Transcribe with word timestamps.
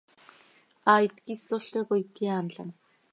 Haait 0.85 1.13
quih 1.25 1.33
ísolca 1.33 1.81
coi 1.89 2.03
cöyaanlam. 2.15 2.69